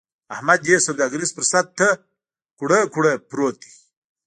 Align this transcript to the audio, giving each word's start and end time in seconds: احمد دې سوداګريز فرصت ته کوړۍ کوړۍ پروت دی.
احمد 0.35 0.59
دې 0.67 0.75
سوداګريز 0.87 1.29
فرصت 1.37 1.67
ته 1.79 1.87
کوړۍ 2.59 2.83
کوړۍ 2.93 3.15
پروت 3.29 3.55
دی. 3.63 3.71